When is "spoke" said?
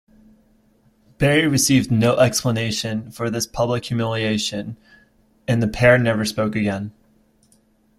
6.25-6.55